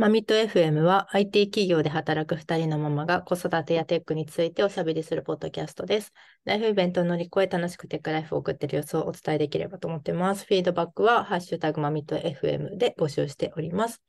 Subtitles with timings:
[0.00, 6.14] マミット FM は IT 企業で働く2人のママが子育てやテックについておしゃべりするポッドキャストです。
[6.46, 10.46] ライフイベントを乗り越え楽しくテックライフを送っている様子をお伝えできればと思ってます。
[10.46, 14.00] フィードバックはハッシュタグマミット FM で募集しております。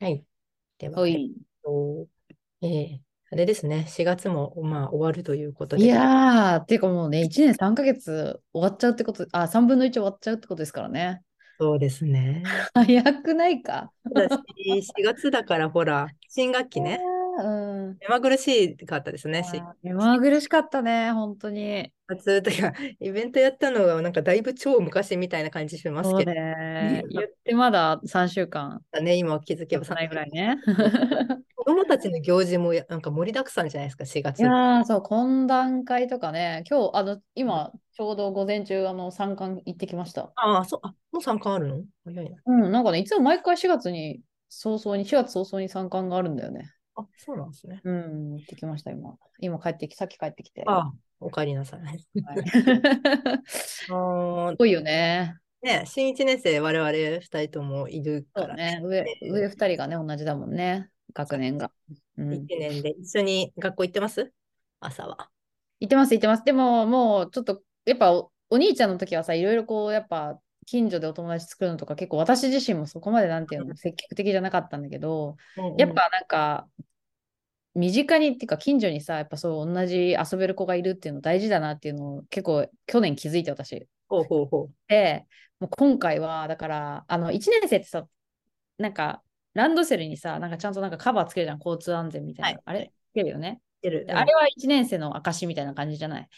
[0.00, 0.24] はい。
[0.78, 1.34] では、えっい。
[1.62, 2.08] と、
[2.62, 2.98] えー
[3.30, 11.22] あれですね、4月もまあ終わるということで、いやー、ていうかもうね、1年3ヶ月終わっちゃうってこと、あ、3分の1終わっちゃうってことですからね。
[11.58, 12.42] そうですね。
[12.74, 13.92] 早くないか？
[14.04, 17.00] ただし、4月だからほら、新学期ね、
[17.42, 17.98] うん。
[18.00, 19.42] 目まぐるしかったですね。
[19.44, 21.92] し目まぐるしかったね、本当に。
[22.08, 27.02] 夏とか、 イベントやったのがなんかだいぶ超昔みたいな感じしますけどね。
[27.10, 30.56] 言ってまだ3週間ね、今気づけば経たないぐらいね。
[31.56, 34.40] 子供たちの行事もやなんか盛りだくさんじゃないですか、4月。
[34.40, 40.32] いやー、そう、懇談会とかね、今日、あの、今、ちょうど午前中、あの、参観行ってきました。
[40.36, 41.84] ああ、そう、あ、もう参観あるの？
[42.04, 42.36] 早いな。
[42.46, 46.70] うん、なんかね、いつも毎回4月に、早々に、4月早々に参観があるんだよね。
[46.98, 47.80] あ、そうなんですね。
[47.84, 49.14] うん、行ってきました、今。
[49.40, 50.64] 今帰ってき、さっき帰ってきて。
[50.66, 51.80] ああ、お帰りなさい。
[51.80, 51.98] はい
[53.46, 55.36] す あーごいよね。
[55.62, 58.80] ね、新1年生、我々2人ともいるから、そうね。
[58.82, 60.90] 上、上2人がね、同じだもんね。
[61.14, 61.70] 学年が。
[62.16, 62.34] うん。
[62.34, 64.32] 1年で一緒に学校行ってます？
[64.80, 65.30] 朝は。
[65.80, 66.44] 行ってます、行ってます。
[66.44, 75.36] でも、もう、ちょっと、やっぱお、お兄ちゃんの時はさ、いろいろこう、やっぱ、近所でお友達作るのとか、結構私自身もそこまで、なんていうの、積極的じゃなかったんだけど、
[75.78, 76.68] やっぱなんか、
[77.74, 83.88] 身近にっていうか近所にさ、やっぱそう同じ遊べる子がいるっていうの大事だなっていうのを結構去年気づいて私。
[84.08, 84.70] ほうほうほう。
[84.88, 85.26] で、
[85.58, 88.06] もう今回はだから、あの1年生ってさ、
[88.76, 89.22] なんか
[89.54, 92.56] ランドセルにさ、なんかちゃんとなんかカバーつけるじゃん、交通安全みたいな。
[92.56, 93.60] はいあれつけるよね。
[93.82, 96.28] あれは1年生の証みたいな感じじゃない？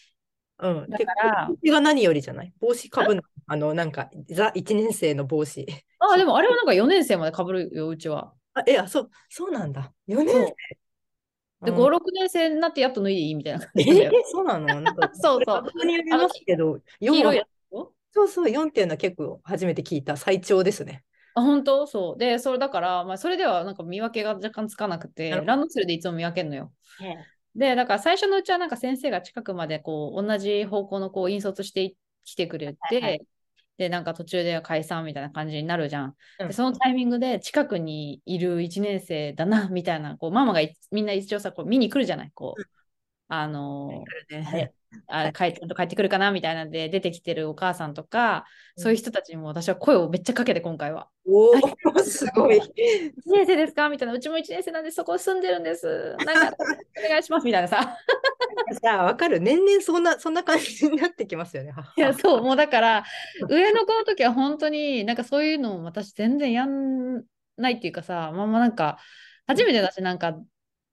[0.62, 0.78] うん。
[0.82, 0.90] うん。
[0.90, 2.52] だから帽子が何よりじゃない？
[2.60, 3.22] 帽子かぶんの。
[3.46, 5.66] あの、なんか、ザ1年生の帽子。
[5.98, 8.32] あ、でもあれはなんか4年生までかぶるよ、うちは。
[8.54, 9.92] あ、え、あ、そう、そうなんだ。
[10.06, 10.54] 4年生？
[11.64, 14.12] で、うん5、6年生になってやっと脱いでいいみたいな感えじなんだよ。
[14.32, 14.80] そうなの？
[14.80, 17.74] なんか そうそう学校によりますけど、黄4は色いやつ？
[17.74, 21.04] よそうそう、4っていうのは結構初めて聞いた最長ですね。
[21.34, 21.86] あ、本当？
[21.86, 22.18] そう。
[22.18, 26.72] で、それだから、まあ、それではなんか見分けが若干つかなくてランドセルでいつも見分けるのよ。
[27.54, 31.94] で、だから最初のうちはなんか先生が近くまでこう同じ方向のこう引率して
[32.24, 33.26] きてくれて、はいはい。
[33.76, 36.16] で、なんか途中で解散みたいな感じになるじゃん。
[36.38, 36.48] うん。
[36.48, 42.30] でそのタイミングで近くにいる1年生だな、みたいな、こうママがいみんな一応さ、こう見に来るじゃない。
[42.34, 42.64] こう、
[43.28, 48.44] あのーあれ帰ちゃんと帰ってくるかなみたいなんで出てきてるお母さんとか、
[48.76, 51.08] うんそういう人たちにも私は声をめっちゃかけて今回は。
[51.26, 52.56] おお、 すごい。
[52.56, 52.70] 1
[53.26, 56.16] 年生ですかみたいな、うちも1年生なんでそこ住んでるんです。
[56.24, 56.56] なんか
[57.04, 57.98] お願いしますみたいなさ。
[58.82, 59.40] さあ、わかる。
[59.40, 61.72] 年々そんな、そんな感じになってきますよね。
[61.98, 63.04] いや、そう、もうだから、
[63.50, 67.22] 上の子の時は本当になんかそういうのも私全然やん
[67.56, 68.98] ないっていうかさ、まあまあなんか、
[69.46, 70.38] 初めてだし、なんか、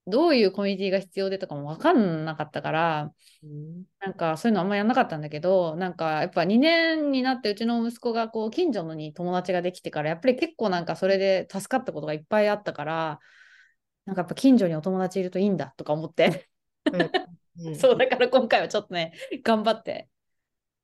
[0.07, 3.13] どういうコミュニティが必要でとかも分かんなかったから、
[3.44, 3.85] うん。
[4.00, 13.19] なんかそういうのあんまやんなかったんだけど、なんかやっぱ2年になってうちの息子がこう近所のに友達ができてから、やっぱり結構なんかそれで助かったことがいっぱいあったから、
[14.06, 16.50] なんかやっぱ近所にお友達いるといいんだとか思って、
[16.94, 17.09] うん。
[17.75, 19.13] そうだから今回はちょっとね、
[19.44, 20.09] 頑張って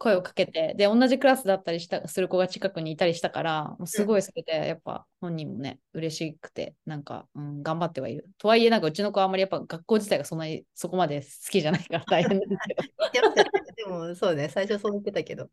[0.04, 8.30] 声をかけて、で、同じクラスだったりしたする子が近くにいたりしたから、もうすごいそれでやっぱ本人もね、嬉しくて、なんか、うん、頑張ってはいる。
[8.38, 13.34] とはいえ、なんかうちの子はあんまりやっぱ学校自体がそんなにそこまで好きじゃないから 大変ですけど。
[13.76, 15.50] でも、そうね、最初そう言ってたけど、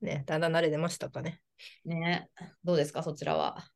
[0.00, 1.40] ね、だんだん慣れてましたかね。
[1.84, 2.30] ね
[2.62, 3.68] どうですか、そちらは。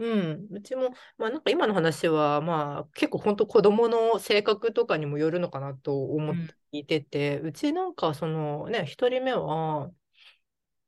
[0.00, 9.90] うん、うちも、まあなんか今の話は、まあ結構本当子供の性格とかにもよるのかなと思って聞いてて、うちなんかそのね、一人目は、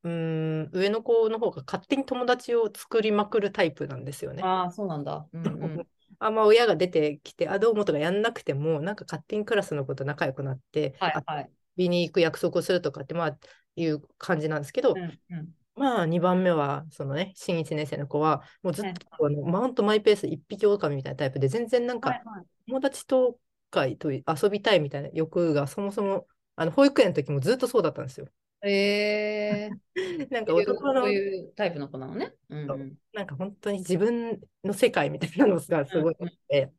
[0.05, 4.43] うん、上の子の方が勝手に友達を作りまくるタイプなんですよね。
[4.43, 5.29] ああ、そうなんだ。
[5.33, 5.87] うんうん。
[6.19, 11.45] あんま親が出てきて、あ、どうもとかやんなくても、なんか勝手にクラスの子と仲良くなって、はいはい。
[11.45, 13.39] 遊びに行く約束をするとかって、まあ、
[13.77, 15.55] いう感じなんですけど、うんうん。
[15.75, 22.21] まあ、2番目は、そのね、新1年生の子は、もうずっとあのマウントマイペース、一匹狼みたいなタイプで、全然なんか。
[22.67, 23.39] 友達と
[23.71, 26.27] かと遊びたいみたいな欲が、そもそも、
[26.57, 28.27] あの保育園の時もずっとそうだったんですよ。
[28.65, 32.33] えー、 なんか男のそういうタイプの子なのね。
[32.49, 32.99] うんうん。
[33.13, 36.71] なんか本当に自分の世界みたいなのがすごいあって、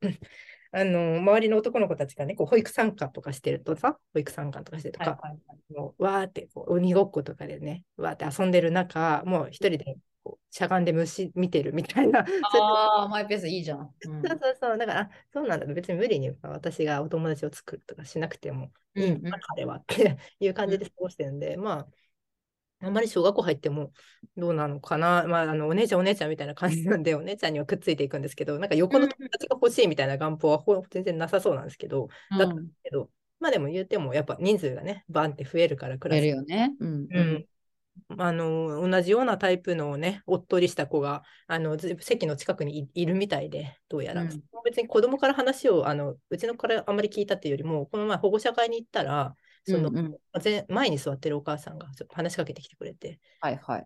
[0.75, 5.73] あの周りの男の子たちがね、こう保育参加とかしてるとさ、保育参加とかしてるとか、はい。
[5.73, 13.93] もうわーってこう鬼ごっことかでね、わーって遊んでる中、もう一人でこうしゃがんで虫見てるみたいな、ああ、 マイペースいいじゃん。
[14.05, 14.21] うん。
[14.27, 19.21] そうそうそう、だから、あそうなんだ、別に無理に私がお友達を作るとかしなくてもいいうんうん。
[19.29, 21.87] な、彼はっていう感じで過ごしてるんで、まあ、
[22.83, 23.91] あんまり小学校入っても
[24.35, 33.09] どうなのかな、まあ、あのお姉ちゃんお姉ちゃんみたいな感じなんで、 お姉ちゃんにはくっついていくんですけど、なんか横の友達が欲しいみたいな願望はほ全然なさそうなんですけど、だったんですけど、
[33.39, 36.17] まあでも言ってもやっぱ人数がね、バンって増えるからクラス。
[36.17, 36.73] やるよね。
[36.79, 37.07] うん。
[37.09, 37.45] うん
[38.17, 44.23] あの同じようなタイプのね、おっとりした子があのず席の近くにいいるみたいで、どうやら。
[44.23, 53.85] うん別に子供から話をあの、うちの子からあんまり聞いたっていうよりも、この前保護者会に行ったら、その、うんうん前前に座ってるお母さんがちょっと話しかけてきてくれて、はいはい。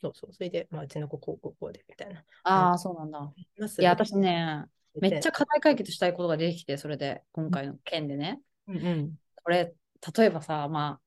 [0.00, 2.24] そうそう、それで、まあ、うちの子こうこうこうでみたいな。
[2.44, 3.32] ああ、そうなんだ。
[3.78, 4.64] いや、私ね、
[5.00, 5.28] めっちゃ。
[5.30, 8.40] ゃ課題解決したいことが出てきて、それで、今回の件でね。
[8.68, 9.18] うんうん。
[9.42, 9.74] これ、
[10.16, 11.00] 例えばさ、ま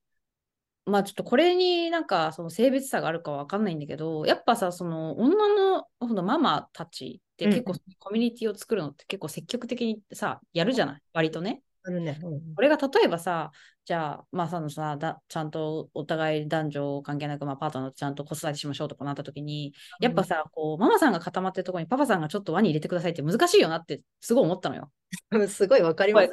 [0.86, 11.02] あ、まあちょっとこれになんかその性別差があるかわかんないんだけど、やっぱさ、その女のそのママたちって結構うんコミュニティを作るのって結構積極的にさ、やるじゃない？
[11.14, 11.62] 割とね。
[11.84, 12.20] あるね。
[12.24, 13.52] うんこれが例えばさ、
[13.86, 24.92] じゃあ、まあ、そのさだ、ちゃんとお互い男女関係なく、まあ、パートナーとちゃんと子育てしましょうとかなった時に、やっぱさ、こう、ママさんが固まってるところにパパさんがちょっと輪に入れてくださいって難しいよなってすごい思ったのよ。
[25.32, 26.30] う んすごいわかります。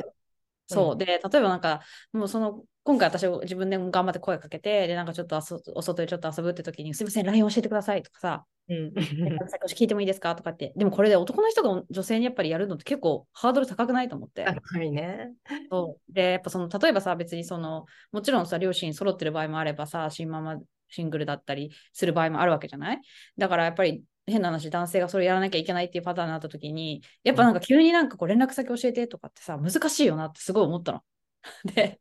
[0.67, 0.97] そう。
[0.99, 1.81] で、例えばなんか、
[2.13, 5.39] もうその、今回私自分で頑張って声かけて、で、なんかちょっと
[5.75, 8.93] お外でちょっと遊ぶって時に、すいません、LINE 教えてくださいとかさ、うん。
[9.75, 10.35] 聞いてもいいですか？
[10.35, 10.73] とかって。
[10.77, 14.45] でもこれで男の人が女性にやっぱりやるのって結構ハードル高くないと思って。
[14.45, 15.33] 高いね。
[15.71, 23.01] そうで、やっぱその、例えばさ、別にその、もちろんさ、両親揃ってる場合もあればさ、新ママシングルだったりする場合もあるわけじゃない？
[23.37, 31.03] だからやっぱり変な話、男性がそれやらなきゃいけないっていうパターンになった時に、やっぱなんか急になんかこう連絡先教えてとかってさ、難しいよなってすごい思ったの。
[31.75, 32.01] で、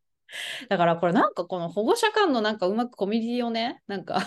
[0.67, 4.21] だからこれなんかこの保護者間のなんかうまくコミュニティをね、なんか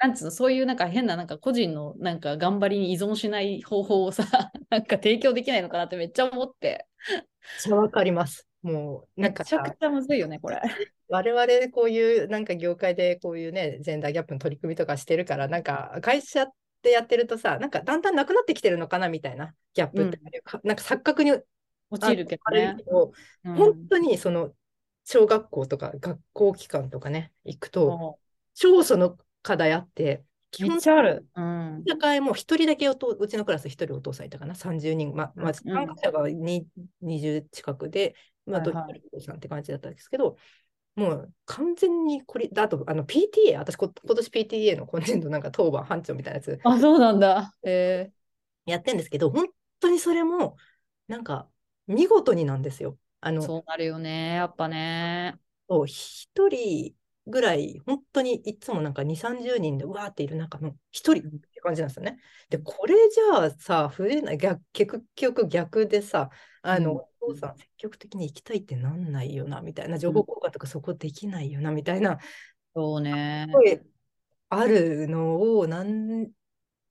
[0.00, 4.24] なんつうの、そういうなんか変ななんか個人のなんか頑張りに依存しない方法をさ、
[4.70, 6.86] なんか提供できないのかなってめっちゃ思って。
[7.08, 7.22] めっ
[7.60, 8.46] ちゃわかります。
[8.62, 10.60] もう、なんかさめちゃくちゃむずいよね、これ。
[11.08, 16.46] 我々こういうなんか業界でこういうね、ジェンダーギャップの取り組みとかしてるから、なんか会社
[16.82, 20.18] でやってるとさ、なんかだんだんなくなってきてるのかなみたいなギャップって、
[20.64, 21.32] なんか錯覚に
[21.90, 22.84] 落ちるけどねけ。
[22.84, 23.12] ど、
[23.44, 24.52] うん本当にその
[25.04, 28.18] 小学校とか学校機関とかね、行くと、
[28.52, 29.16] そ超その
[29.48, 31.26] 課題あって、基本っちゃある。
[31.34, 31.84] うん。
[31.88, 36.66] 社会も一人だけおとうちのクラス一人お父さんいたかな、30人、ままあ、うん参加者がに
[37.00, 38.14] 20近くで、
[38.44, 40.36] まあ、はいはいど一人お父さんって感じだったんですけど、
[40.96, 47.54] もう完全にこれ、あとあの PTA、私こ今年 PTA の今年度なんか当番班長みたいなやつあ、そうなんだ。
[47.62, 48.10] へ
[48.66, 49.46] やってんですけど、本
[49.80, 50.58] 当にそれも
[51.06, 51.48] なんか
[51.86, 52.98] 見事になんですよ。
[53.22, 54.34] あえのそうなるよね。
[54.34, 55.38] やっぱね。
[55.68, 56.94] そう一人
[57.28, 62.18] ぐらい、本当にいつもなんか2、30人でうわーっている中の一人って感じなんですよね。
[62.48, 66.30] で、これじゃあさ、増えない、逆結局逆でさ、
[66.62, 72.18] あの、うんお父さん積極的に行きたいってなんないよな、みたいな、情報交換とかそこできないよな、みたいな、
[72.74, 73.48] そうね。
[73.52, 73.82] 声
[74.50, 76.30] あるのを、なん、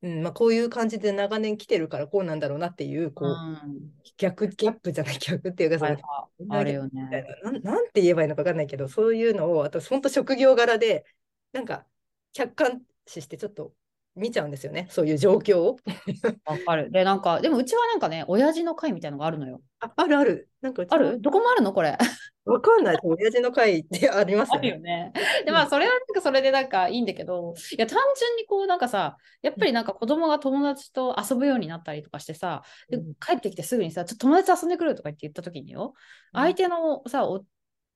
[0.02, 7.26] うんまあ、こういう感じで長年来てるからこうなんだろうなっていう、こう、うん逆、ギャップじゃない、 逆っていうか、そのはいはいあるよね。
[7.44, 11.06] ななん、なんて言えばいいのか分かんないけど、そういうのを、あと本当職業柄で、
[11.52, 11.86] なんか
[12.34, 13.74] 客観視してちょっと
[14.18, 15.78] 見ちゃうんですよね、そういう状況を。
[16.46, 16.92] わかる。
[16.92, 19.62] で、なんか、でもうちはなんかね、親父の会みたいのがあるのよ。
[19.80, 20.50] ああるある。
[20.62, 21.22] なんかある？
[21.22, 21.98] どこもあるのこれ？
[22.46, 23.00] わかんない。
[23.04, 25.12] 親父の会ってありますあよるね。
[25.12, 25.14] よね。
[25.46, 35.94] で、まあ、それはなんかそれでなんかいいんだけど、いや、単純にこう、なんかさ、やっぱりなんか子供が友達と遊ぶようになったりとかしてさ、でうん帰ってきてすぐにさ、ちょっと友達と遊んでくるとか言って言った時によ、
[36.34, 37.44] 相手のさ、お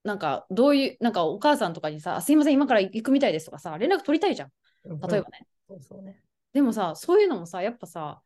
[0.04, 4.50] なんかどういう、なんかお母さんとかにさ、あすいません、今から行くみたいですとかさ、連絡取りたいじゃん。
[4.86, 5.48] うん例えばね。
[5.68, 6.22] そうそうね。
[6.54, 8.22] でもさ、そういうのもさ、やっぱさ、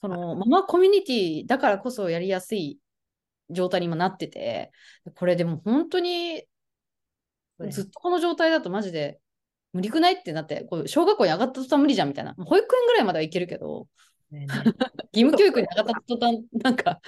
[0.00, 2.78] そのママコミュニティだからこそやりやすい
[3.50, 4.72] 状態に今なってて、
[5.14, 6.44] これでも本当に
[7.70, 9.20] ずっとこの状態だとマジで
[9.72, 12.34] 無理くないってなって、こう小学校に上がった途端無理じゃんみたいな。
[12.34, 13.88] 保育園ぐらいまではいけるけど、
[14.30, 14.46] ね
[15.12, 17.00] 義務教育に上がった途端、なんか、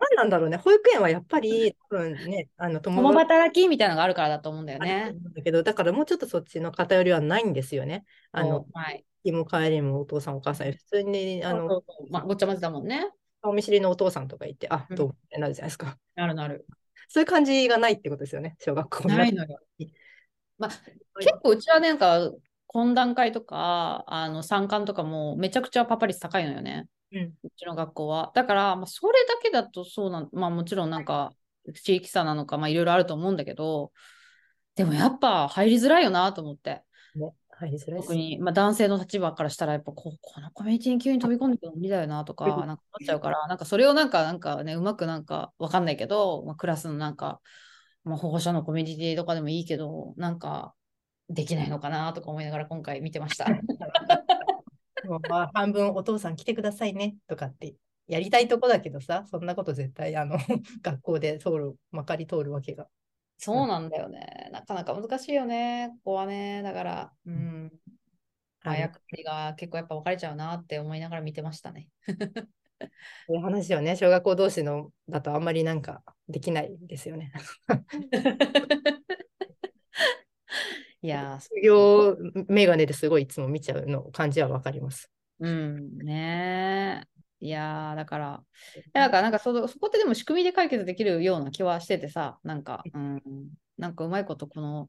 [0.00, 0.56] 何なんだろうね。
[0.56, 5.12] 保育園はやっぱり、多分ね、あの友 共達働きみたいなのがあるからだと思うんだよね。
[5.34, 8.04] だけど、だからもうちょっとそっちの偏りはないんですよね。
[8.32, 9.04] あのはい。
[9.24, 13.10] 日も帰りもお父さんお母さん、普通にあのそうそうそうまあ、ごっちゃ混ぜだもんね。
[13.42, 15.98] 顔見知りのお父さんとかいて、あ、うんどうもってなるじゃないですか。
[16.14, 16.66] なるなる。
[17.08, 19.58] そういう感じがないってことですよね、小学校のないのよ。
[20.56, 20.70] まあ、
[21.18, 22.30] 結構うちはなんか、
[22.74, 26.88] 懇談会とか、あの参観とかもめちゃくちゃパパ率高いのよね。
[27.12, 28.32] うんうちの学校は。
[28.34, 31.32] だから、まあ、それだけだとそうなん、まあもちろんなんか
[31.84, 33.92] 地域差なのか、まあいろいろあると思うんだけど、
[34.74, 36.82] でもやっぱ入りづらいよなと思って。
[37.14, 47.40] ね、入りづらいです特に、まあ、男性の立場からしたら、やっぱここのコミュニティに急に飛び込んでくるの無理だよなとか、うんなんか思っちゃうから、なんかそれをなんか、なんかね、うまくなんかわかんないけど、まあ、クラスのなんか、
[48.02, 50.74] まあ、保護者のコミュニティとかでもいいけど、なんか、
[51.28, 53.48] できないのかなとか思いながら今回見てました。
[55.04, 57.74] も うまあ半分お父さん来てくださいねとかって
[58.06, 60.36] やりたいとこだけどさ、そんなこと絶対あの
[60.82, 62.88] 学校で通る、まかり通るわけが。
[63.38, 64.48] そうなんだよね。
[64.52, 65.90] なかなか難しいよね。
[66.04, 66.62] ここはね。
[66.62, 67.72] だから、うん。
[68.62, 71.88] まあ、はい役割が結構やっぱ分かれちゃうなって思いながら見てましたね。
[73.26, 77.32] そういう話をね、小学校同士のだとあんまりなんかできないですよね。
[81.04, 82.16] いやー、卒業
[82.48, 85.10] メガネですごいいつも見ちゃうの感じはわかります。
[85.38, 87.44] うん、ねえ。
[87.44, 88.42] いやー、だから、
[88.94, 93.20] だからなんかそのそこってでも仕組みで解決できるような気はしててさ、なんか、うん、
[93.76, 94.88] なんかうまいことこの、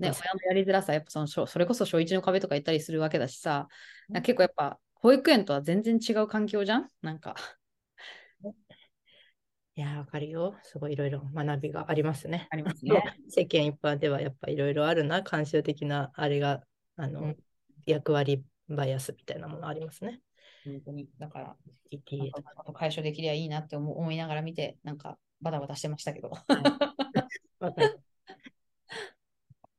[0.00, 3.68] ね、親のやりづらさ、やっぱその小それこそ小一の壁とか言ったりするわけだしさ、
[4.24, 6.88] 結構やっぱ保育園とは全然違う環境じゃん？
[7.02, 7.36] なんか。
[9.76, 10.54] いやー、わかるよ。
[10.62, 12.48] すごいいろいろ学びがありますね。
[12.50, 13.02] ありますね。
[13.28, 16.62] 世間一般ではやっぱいろいろあるな、慣習的なあれが、
[16.96, 17.36] あの、うん
[17.86, 20.20] 役割バイアスみたいなものありますね。
[20.64, 21.08] 本当に。
[21.20, 26.30] だから、なんか解消できりゃいいなって思思いながら見て、なんかバタバタしてましたけど。
[27.60, 28.00] わかる。
[28.00, 28.02] っ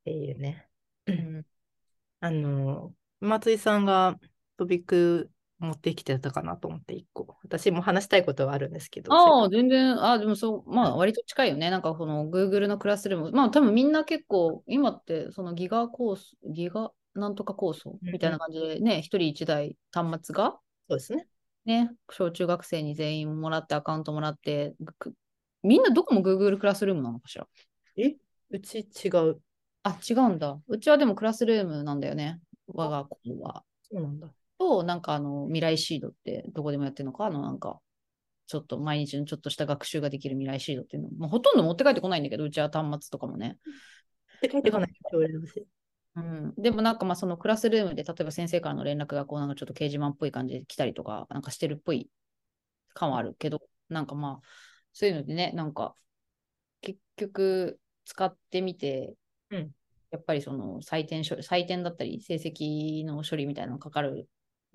[0.05, 0.69] ていうね。
[1.07, 1.45] うん
[2.19, 4.17] あの、松井さんが
[4.55, 7.37] トピック持ってきてたかなと思って一個。
[7.43, 9.13] 私も話したいことはあるんですけど。
[9.13, 11.69] ああ、全然、ああ、でもそう、まあ、割と近いよね。
[11.69, 13.31] なんか、この Google のクラスルーム。
[13.31, 21.27] まあ、多分みんな結構、今って、そのギガコース、ギガなんとか構想みたいな感じでね、一人一台端末が、そうですね。
[21.65, 25.13] ね、小中学生に全員もらって、アカウントもらって、く
[25.63, 27.47] みんなどこも Google クラスルームなのかしら？
[28.49, 29.41] うち違う。
[29.83, 30.59] あ、違うんだ。
[30.67, 32.39] うちはでもクラスルームなんだよね。
[32.67, 33.63] 我が子は。
[33.81, 34.27] そうなんだ。
[34.59, 37.25] と、なんかあの、未来シードってどこでもやってるのか？
[37.25, 37.79] あの、なんか、
[38.47, 41.09] ちょっと毎日のちょっとした学習ができる未来シードっていうの。
[41.17, 43.57] まあ、ほとんど持って帰ってこないんだけど、うちは端末とかもね。
[44.41, 44.89] で、帰ってこない
[46.15, 52.09] うん、でもなんかまあそのクラスルームで例えば先生からの連絡がこうなんかちょっと掲示板っぽい感じで来たりとかなんかしてるっぽい
[52.95, 54.47] 感はあるけどなんかまあ
[54.93, 55.93] そういうのでねなんか
[56.81, 59.13] 結局使ってみて、
[59.51, 59.71] うん
[60.09, 64.27] やっぱりその採点処採点だったり成績の処理みたいなのかかる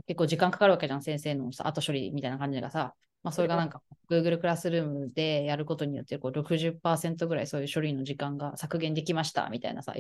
[0.07, 3.81] 結構時間かかるわけじゃん先生のさ後処理みたいな感じがさまあそれがなんか
[4.11, 9.95] Google クラスルームでやることによってこう60%ぐらいそういう処理の時間が削減できましたみたいなさ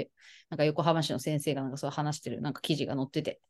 [0.50, 3.40] なんか横浜市の先生がなんかそう話してるなんか記事が載ってて。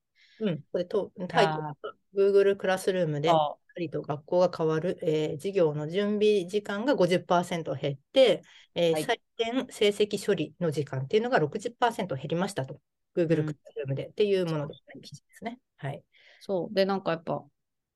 [0.41, 0.61] うん。
[0.73, 1.77] これと、タイトルが
[2.15, 3.31] Google クラスルームで、
[3.79, 8.43] りと学校が変わる、えー授業の準備時間が50%減って、
[8.75, 12.81] えーはい採点成績処理の時間っていうのが60%減りましたと。
[13.17, 15.59] Google うんクラスルームで、っていうもので、記事ですね。
[15.77, 16.03] はい。
[16.45, 16.75] そう。
[16.75, 17.45] で、なんかやっぱ、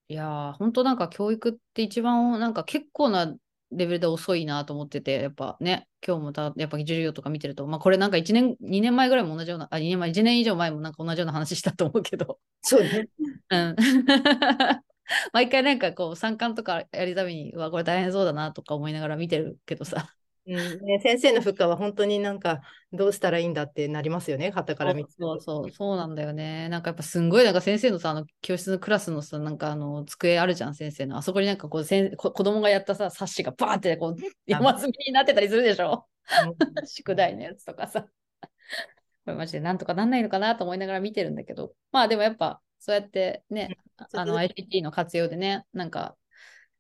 [0.08, 3.26] いやー、本当なんか教育って一番なんか結構な
[3.72, 13.08] レベルで遅いなと思ってて、やっぱね、今日もたやっぱ授業とか見てると、まあこれなんか1年、2年前ぐらいも同じような、あ、2年前、1年以上前もなんか同じような話したと思うけど、そうね。
[13.50, 13.76] うん。
[15.32, 20.15] 毎回なんかこう参観とかやるたびに、うわ、これ大変そうだなとか思いながら見てるけどさ。
[20.48, 22.60] うんね、先生の負荷は本当になんか
[22.92, 25.10] どうしたらいいんだってなりますよね、旗から見て。
[25.18, 26.68] そうそう、そうなんだよね。
[26.68, 31.16] なんかやっぱすんごいなんか先生のさ、あの教室のクラスのさ、なんかあの机あるじゃん、先生の。
[31.16, 36.06] あそこになんかこう先こ子供がやったさ、冊子がバーンってこう山積みになってたりするでしょ？
[36.86, 38.02] 宿題のやつとかさ。
[38.02, 41.72] これマジでなんとかなんないのかなと思いながら見てるんだけど。
[41.90, 43.76] まあでもやっぱそうやってね、
[44.12, 46.16] あの ICT の活用でね、なんか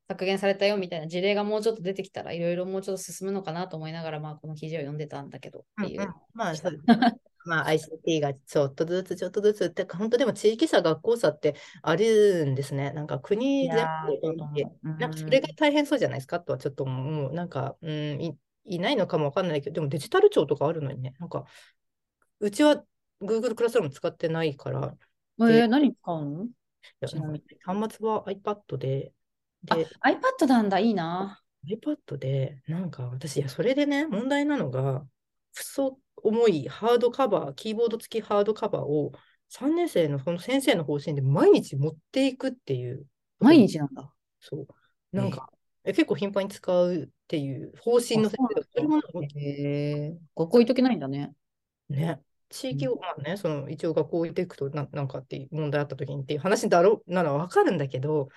[0.08, 6.02] 削減されたよみたいな事例がもうちょっと出てきたらいろいろもうちょっと進むのかなと思いながら、まあこの記事を読んでたんだけどっていう。
[6.02, 7.16] うんうんまあそうですね。
[7.46, 12.90] まあ ICT がちょっとずつちょっとずつってか本当でも地域差学校差ってあるんですね。
[12.92, 13.86] なんか国全
[14.36, 17.32] 部でなんかそれが大変そうじゃないですかとはちょっともう。
[17.32, 21.44] なんか、うん、いいないのかもわかんないけどでもデジタル庁とかあるのにねなんか
[22.40, 22.82] うちは
[23.22, 24.94] Google クラスルーム使ってないから。
[25.38, 26.46] えー、何使うの？
[27.64, 29.12] 端末は iPad で
[29.68, 31.42] あで iPad なんだ、いいな。
[31.66, 35.04] iPad でなんか私いやそれでね問題なのが
[35.54, 39.12] 細重いハードカバーキーボード付きハードカバーを
[39.48, 43.04] 3年生のその先生の方針で毎日持っていくっていう
[43.38, 44.12] 毎日なんだ。
[44.40, 44.66] そう
[45.12, 45.48] なんか、
[45.84, 50.16] え結構頻繁に使うっていう方針の先生がそれもなんかへえ。
[50.36, 51.32] 学校行っとけないんだね。
[51.88, 58.28] ね地域を、まあね、その一応学校置いていくとな、なんかっていう問題あった時にっていう話だろうならわかるんだけど、うん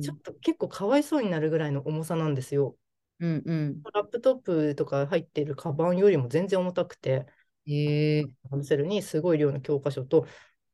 [0.00, 2.76] ちょっと結構かわいそうになるぐらいの重さなんですよ。
[3.20, 3.82] うんうん。
[3.94, 7.26] ラップトップとか入ってるカバンよりも全然重たくて、
[7.66, 8.22] へえ。
[8.50, 10.26] ランドセルにすごい量の教科書と、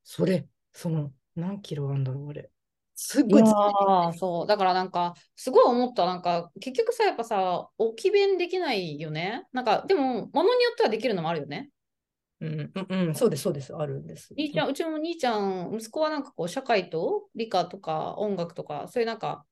[0.02, 2.50] それ、その何キロあんだろう、あれ。
[2.95, 4.47] すごいーそう。
[4.47, 6.07] だからなんか、すごい思った。
[6.07, 9.47] なんか、結局さ、やっぱさ、置き弁できないよね。
[9.52, 11.72] なんか、でも、ものによってはできるのもあるよね。
[12.43, 14.35] うん、うん、うんそうです、そうです、あるんです。
[14.37, 19.45] 兄ちゃん、うちも兄ちゃん、息子はなんかこう、社会と理科とか音楽とか、そういうなんか、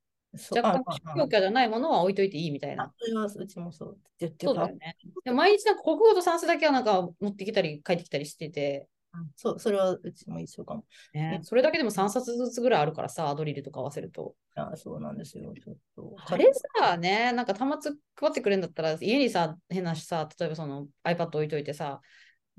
[0.51, 0.85] 若干
[1.17, 2.93] 教科じゃないものは置いといていいみたいな。
[3.37, 3.99] うちもそう。
[4.21, 4.97] そうだよね。
[5.25, 10.85] 毎日なんか国語と算数だけはなんか持ってきたり帰ってきたりしてて、うんそう、それはうちも一緒かも。
[11.13, 14.35] ね、それだけでも3冊ずつぐらいあるからさ、ドリルとか合わせると。
[14.55, 15.53] あそうなんですよ。
[15.55, 16.15] ちょっと。
[16.17, 22.01] あれさ、ね、なんか端末配ってくれるんだったら、家にさ、変なしさ、例えばその iPad 置いといてさ、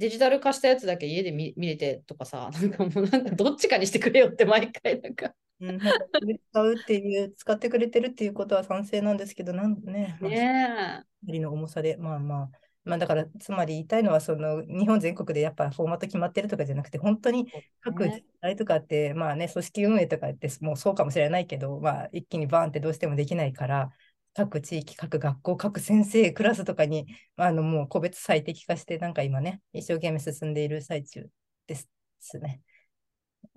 [0.02, 5.36] デジタル化したやつだけ家で見見れてとかさ、 なんかもうなんかどっちかにしてくれよって毎回なんか。
[5.60, 12.50] うん、使うっていう、使ってくれてるっていうことは賛成なんですけど、なんね、まあねりの重さで、まあまあ、
[12.84, 17.46] まあだから、つまり言いたいのは、その日本全国でやっぱフォーマット決まってるとかじゃなくて、本当に
[17.82, 23.92] 各自治体とかって、まあね、組織運営とかってもうそうかもしれないけど、まあ一気にバーンってどうしてもできないから、
[24.34, 31.28] 各地域、各学校、各先生、クラスとかに、あのもう個別最適化して、なんか今ね、一生懸命進んでいる最中
[31.68, 32.62] ですね。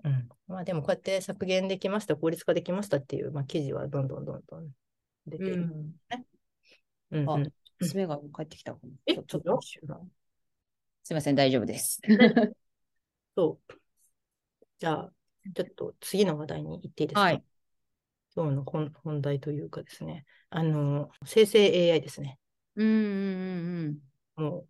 [0.03, 0.29] うん。
[0.47, 4.69] まあでもこうやって削減できました、効率化できましたっていう、まあ、記事はどんどんどんどん
[5.27, 5.57] 出てる。
[5.57, 5.61] ん。
[5.61, 5.95] うん
[7.11, 7.39] うんあ
[7.79, 8.77] 娘が帰ってきた。
[9.05, 9.59] え、ちょちょっと。
[9.61, 9.79] す
[11.09, 12.01] みません、大丈夫です。
[13.35, 13.73] そう。
[14.79, 15.13] じゃあ、
[15.53, 17.21] ちょっと次の話題に行っていいですか？
[17.21, 17.43] はい
[18.35, 22.39] 今日の本本題というかですね、あの、生成 AI ですね。
[22.75, 23.99] うんうん
[24.35, 24.67] もう、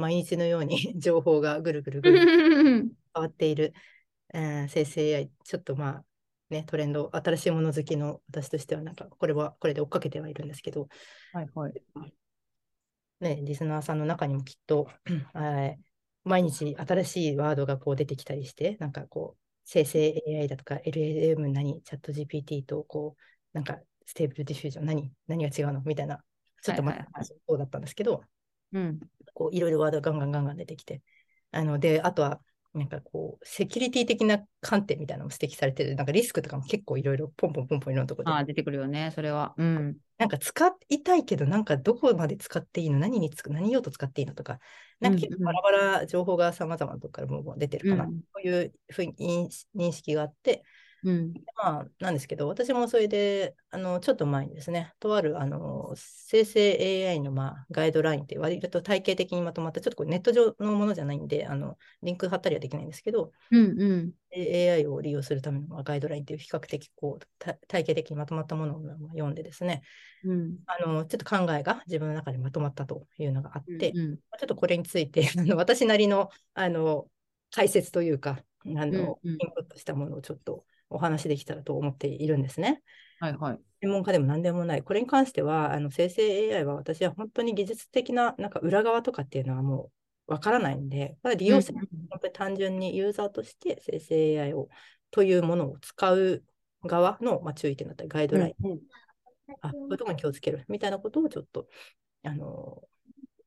[0.00, 2.18] 毎日のように 情報がぐるぐるうんぐる。
[3.14, 3.74] 変わっている、
[4.34, 6.04] えー生成 AI、ちょっとまあ、
[6.50, 10.88] ね、トレンド、新しいもの好きの私としては、なんか、これは、これで追っかけてはいるんですけど、
[11.32, 11.74] はいはい。
[13.20, 14.88] ね、リスナーさんの中にもきっと、
[15.32, 15.80] はい
[16.22, 23.22] 毎日新しいワードがこう出てきたりして、なんかこう、生成 AI だとか LLM 何、チャット GPT とこう、
[23.52, 24.84] なんか Stable Diffusion。
[24.84, 25.80] 何、何が違うの？
[25.82, 26.24] みたいな、
[26.60, 27.08] ちょっとまはいはい。
[27.14, 28.24] あ、そうだったんですけど、
[28.72, 28.98] うん。
[29.32, 31.02] こういろいろワードがガンガンガンガン出てきて、
[31.52, 32.40] あので、あとは、
[32.74, 39.54] なんかこう、セキュリティ的な観点みたいなのも指摘されてる、なんかリスクとかも結構いろいろポンポンポンポンいろんなところでああ、出てくるよね、それは。
[39.56, 39.96] うん。
[40.18, 44.60] なんか使いたいけど、なんかどこまで使っていいの何につく、何用途使っていいのとか、
[45.00, 50.62] なんか結うんうん構バラバラ情報が様々なところからもう出てるかな、うんというふうに認認識があって、
[51.04, 51.34] うん。
[51.56, 56.76] まあ、なんですけど、私もそれで、あの、ちょっと前にですね、とある、あの、生成
[57.08, 64.12] AI の、まあ、ガイドラインって割と体系的にまとまった、ちょっとこれネット上のものじゃないんで、あの、リンク貼ったりはできないんですけど、うんうん。
[64.32, 69.82] AI を利用するためのまあガイドラインっていう比較的こうた体系的にまとまったものをまあ読んでですね、
[70.24, 70.58] うん。
[70.66, 77.08] あのちょっと考えが自分の中でまとまったというのがあって、うんちょっとこれについて あの私なりのあの
[77.50, 82.82] 解説というかあの、うんうんインプットしたものをちょっとお話できたらと思っているんですね。
[83.18, 83.58] はいはい。
[83.80, 84.82] 専門家でも何でもない。
[84.82, 86.22] これに関しては、あの生成
[86.52, 89.90] AI は私は本当に技術的ななんか裏側とかっていうのはも
[90.28, 94.68] うわからないんで、これは利用者、うん本当に単純にユーザーとして生成 AI を
[95.10, 96.44] というものを使う
[96.84, 98.80] 側の、まあ、注意点だったりガイドライン、うん
[99.60, 101.68] あ、こういうところに気をつけるみたいなことをちょっと、
[102.24, 102.82] あの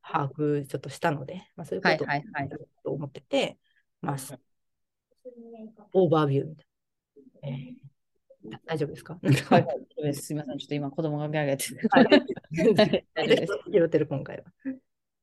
[0.02, 3.58] 把握ちょっとしたので、まあ、そういうことをはいはいはいと思ってて、
[4.02, 4.18] まあ、
[5.94, 6.73] オーバービューみたいな。
[7.44, 7.74] えー
[8.66, 9.18] 大丈夫ですか？
[9.50, 9.66] はい
[10.14, 10.58] すすみません。
[10.58, 13.48] ちょっと今子供がギャーギャーてはい。
[13.72, 14.44] 拾ってる今回は。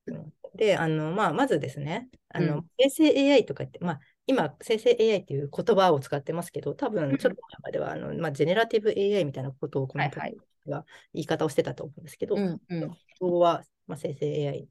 [0.06, 3.04] うんで、あの、まあ、まずですね、あの、うん生成
[3.34, 12.82] AI とかって、まあ、今、生成 AI っていう言葉を使ってますけど、多分、ちょっと前までは、あの、まあ、ジェネラティブ AI みたいなことを、このはいは言い方をしてたと思うんですけど、うんうん。
[12.82, 14.68] 今日は、まあ、生成 AI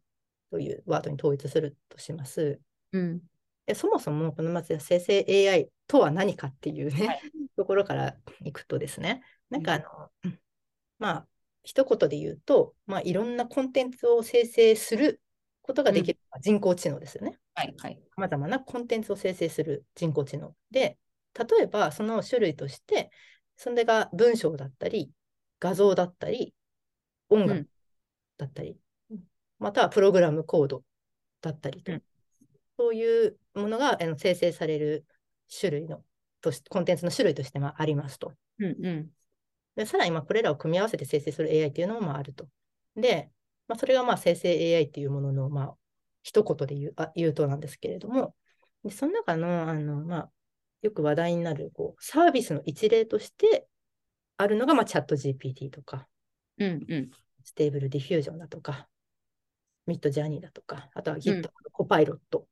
[0.52, 2.60] というワードに統一するとします。
[2.92, 3.22] うん。
[3.70, 7.22] でそもそも、このまず生成 AI とは何かっていうね、はい
[7.56, 9.86] ところからいくとですね、なんかあの、
[10.24, 10.40] うん
[10.98, 11.28] まあ、
[11.62, 15.22] 一言で言うと、まあ、いろんなコンテンツを生成する
[15.62, 17.38] ことができる、人工知能ですよね。
[17.54, 18.00] はいはい。
[18.10, 20.56] さまざまなコンテンツを生成する人工知能。
[20.72, 20.98] で、
[21.38, 23.12] 例えばその種類として、
[23.56, 25.12] それが文章だったり、
[25.60, 26.56] 画像だったり、
[27.30, 27.68] 音楽うん
[28.38, 28.80] だったり、
[29.60, 30.82] またはプログラムコード
[31.42, 32.04] だったりと、うん
[32.80, 35.06] そういうものがあの生成される
[35.60, 36.02] 種類の
[36.40, 38.32] としコンテンツの種類としてまあありますと。
[38.58, 39.10] うんうん。
[39.76, 42.48] でさらにまあこれらを組み合わせて生成する AI っていうのもまああると。
[42.96, 43.30] で、
[43.68, 45.76] まあ、それがまあ生成 AI っていうもののまあ
[46.24, 48.34] 一言で言うあ言うとなんですけれども、
[48.86, 50.32] でその中のあの、まあ、
[50.82, 53.68] よく話題になるこうサービスの一例として
[54.38, 56.08] あるのがまあチャット GPT とか、
[56.58, 57.12] うんうん。
[57.44, 58.88] Stable Diffusion だとか、
[59.86, 61.42] Midjourney だとか、あとはう Git、ん
[61.74, 62.48] Copilot。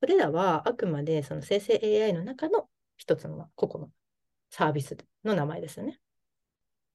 [0.00, 3.92] それらはあくまでその生成 AI の中の一つのまあ個々の
[4.50, 6.00] サービスの名前ですよね。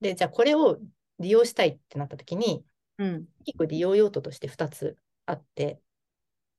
[0.01, 0.79] で、じゃあこれを
[1.19, 2.65] 利用したいってなったときに、
[2.97, 3.25] うん。
[3.45, 5.81] 結構利用用途として2つあって、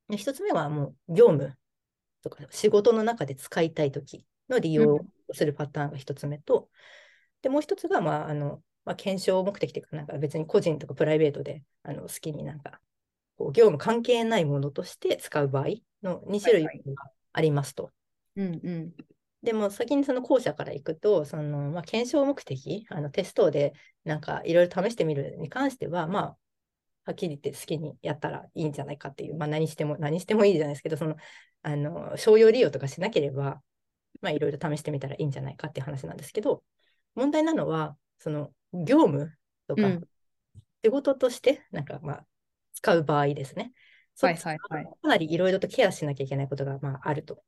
[0.09, 1.57] で1つ目はもう業務
[2.23, 5.01] とか仕事の中で使いたいときの利用を
[5.33, 6.69] するパターンが1つ目と、
[7.43, 12.81] でもう1つが、まああのまあ、検証目的というか、なんか別に個人とかプライベートであの好きになんか
[13.37, 15.67] こう業務関係ないものとして使う場合
[16.03, 16.71] の2種類が
[17.33, 17.91] ありますと。
[18.37, 18.93] うんうん。
[19.43, 26.37] でも先にその後者からいくと、そのまあ、検証目的、あのテストでなんかいろいろ試してみるに関しては、まあ、
[27.05, 31.17] はっきり言って好きにやったらいいんじゃないかっていう、まあ、何しても、何してもいいじゃないですけど、その、
[31.63, 33.61] あの、商用利用とかしなければ、
[34.23, 36.63] まあ、いろいろ試してみたらいいんじゃないかっていう話なんですけど、
[37.15, 39.31] 問題なのは、その、業務
[39.69, 39.83] とか、
[40.83, 42.27] 仕事として、なんか、まあ、
[42.85, 43.73] 使う場合ですね。
[44.21, 44.85] はいはいはい。
[44.85, 47.43] かなりいろいろとケアしなきゃいけないことが、まあ、あると。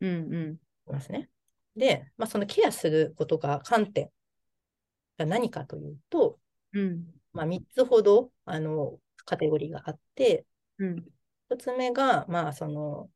[0.00, 0.58] うんうん。
[0.88, 1.30] いますね。
[1.74, 4.10] で、まあ、そのケアすることが観点
[5.16, 6.38] が何かというと、
[6.74, 10.44] うんまあ、3つほどあのカテゴリーがあって、
[10.78, 10.96] うん、
[11.48, 13.08] 1つ目が、まあその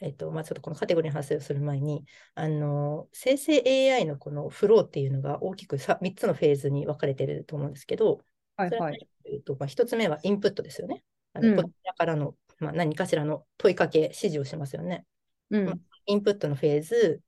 [0.00, 2.04] えっとまあ、ちょっとこのカテゴリーの話をする前に
[2.34, 8.20] あの、生成 AI のこのフローっていうのが大きくさ3つのフェーズに分かれてると思うんですけど、
[8.56, 11.04] はいはい、えっとまあ、1つ目はインプットですよね。
[11.34, 15.04] あのこちらからの、まあ、何かしらの問いかけ、指示をしますよね。
[15.50, 15.64] うん。
[15.66, 15.74] まあ、
[16.06, 17.20] インプットのフェーズ、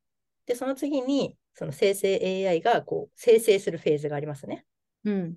[0.47, 4.67] で、その次に、その生成 AI がこう生成するフェーズがありますね。
[5.05, 5.37] うん、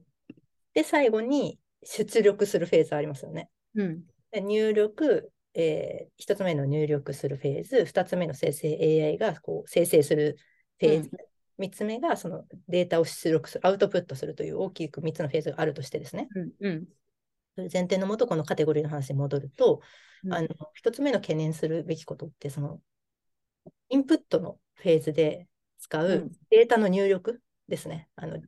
[0.74, 3.50] で、最後に出力するフェーズありますよね。
[3.76, 4.02] うん、
[4.32, 10.38] で入力、えー、1つ目の入力するフェーズ、2つ目の生成 AI がこう生成する
[10.80, 11.10] フェーズ、
[11.60, 16.28] うん、3つ目がそのデータを出力する、アウトプットするという大きく3つのフェーズがあるとしてですね。
[16.34, 16.52] うん。
[16.60, 16.86] うん
[17.58, 19.82] 前提のもと、このカテゴリーの話に戻ると、
[20.24, 22.82] うん、あの1つ目の懸念するべきことって、その
[23.90, 25.48] インプットのフェーズで
[25.80, 28.10] 使うデータの入力ですね。
[28.18, 28.42] うん、あの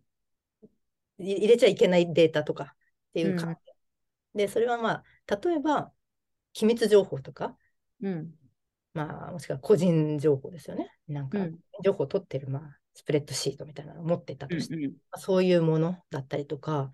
[1.19, 2.67] 入れちゃいけないデータとかっ
[3.13, 3.73] ていう観点、
[4.35, 5.91] うん、で、それはまあ、例えば、
[6.53, 7.57] 機密情報とか、
[8.01, 8.31] うん、
[8.93, 10.91] まあ、もしくは個人情報ですよね。
[11.07, 11.39] なんか、
[11.83, 16.91] 情報を取ってる、まあ、スプレッドシートみたいなのを持ってたとして、うんうん、そういうものだったりとか、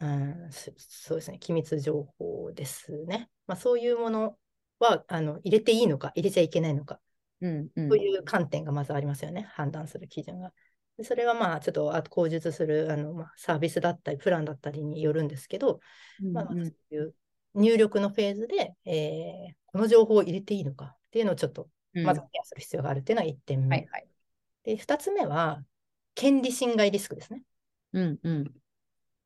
[0.00, 3.28] うん、そうですね、機密情報ですね。
[3.46, 4.36] まあ、そういうもの
[4.78, 7.00] はあの入れていいのか、入れちゃいけないのか、
[7.40, 10.52] うんうん、という観点がまずありますよね、判断する基準が。
[11.02, 15.80] それはまあちょっとあ口述するあの、まあ、サービスだったりプランだったりによるんですけど、
[16.20, 17.14] うんうん、まあ、そういう
[17.54, 23.76] 入力のフェーズで、えー、この情報を入れていいのかっていうのをちょっとまずケアする必要があるっていうのが1点目。
[23.76, 24.08] はいはい、
[24.64, 25.62] で2つ目は
[26.14, 27.42] 権利侵害リスクですね。
[27.92, 28.52] うんうん、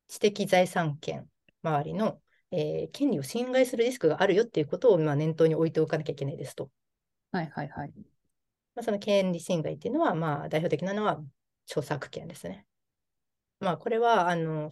[0.07, 1.29] 知的財産権
[1.63, 6.69] 周りの、えー、権利を侵害するリスクがあるよっていうことを、まあ、念頭に置いておかなきゃいけないですと。
[7.31, 7.93] はいはいはい。
[8.75, 11.21] まあ、その権利侵害っていうのは、まあ、代表的なのは
[11.67, 12.65] 著作権ですね。
[13.59, 14.69] まあ、これは、あの、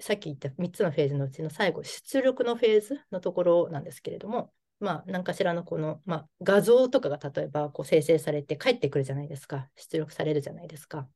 [0.00, 9.68] さっき言った3つのフェーズのうちの最後、出力のフェーズのところなんですけれども、まあ、何かしらのこの、まあ、画像とかが例えばこう生成されて帰ってくるじゃないですか。
[9.76, 11.08] 出力されるじゃないですか。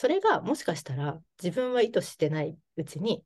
[0.00, 3.22] それがもしかしたら自分は意図してないうちに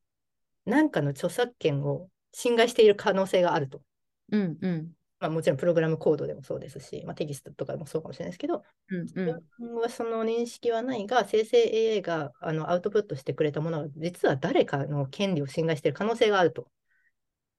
[0.64, 3.80] 何かの著作権を侵害している可能性があると。
[4.32, 4.90] うんうん。
[5.20, 16.68] まあ、もちろんプログラムコードでもそうですし、まあ、テキストとかでもそうかもしれないですけど、うんうん、はその認識はないが、生成 AI があのアウトプットしてくれたものは、実は誰かの権利を侵害している可能性があると。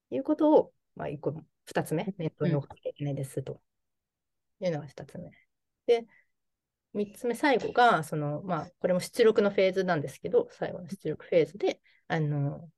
[0.09, 3.61] いうことを、まあ、1個、2つ目、ネットに置かなきゃいけないですと。
[4.59, 5.31] いうのが2つ目。
[5.85, 6.05] で、
[6.95, 12.69] 3つ目、最後が、その、まあ、これも出力のフェーズなんですけど、最後の出力フェーズで、あの、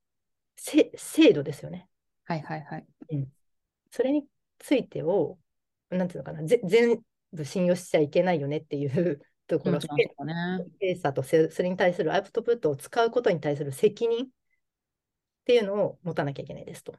[0.56, 1.88] 精度ですよね。
[2.24, 2.86] はいはいはい。
[3.10, 3.28] うん。
[3.90, 4.26] それに
[4.58, 5.38] ついてを、
[5.90, 7.00] なんていうのかな、ぜ全
[7.32, 14.28] 部信用しちゃいけないよねっていう ところ、精査とそれに対するアウトプットを使うことに対する責任っ
[15.46, 16.96] ていうのを持たなきゃいけないですと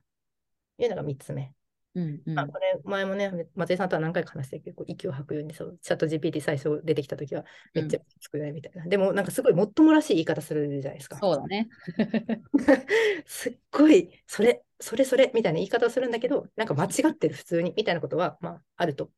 [0.78, 1.54] いうのが3つ目。
[1.96, 8.90] うんうん、あこれ前もね、松井さんとは何回か話して結構息を吐くようにそう、チャット GPT 最初出てきたときはめっちゃつくないみたいな、うん。
[8.90, 11.18] でもなんかすごいもっともらしい言い方するじゃないですか。
[11.18, 11.68] そうだね。
[13.26, 19.12] すっごい、それ、それそれみたいな言い方をするんだけど、なんか間違ってる普通にみたいなことは、まあ、あると。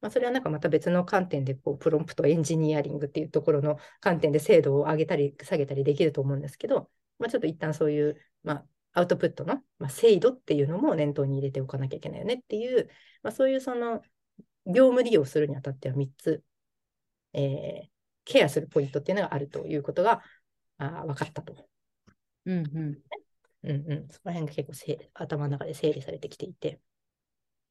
[0.00, 12.88] まあ、それはなんかまた別の観点でこうプロンプトエンジニアリングっていうところの観点で精度を上げたり下げたりできると思うんですけど、まあ、ちょっと一旦そういう、まあ、アウトプットの、まあ、精度っていうのも念頭に入れておかなきゃいけないよねっていう、
[13.22, 14.00] まあ、そういうその
[14.66, 16.42] 業務利用するにあたっては3つ、
[17.32, 17.88] えー、
[18.24, 20.22] ケアするポイントっていうのがあるということが
[20.78, 21.68] あ分かったと。
[22.46, 22.98] うんうん。
[23.64, 24.08] うんうん。
[24.10, 26.80] そこら辺が結構せ頭の中で整理されてきていて。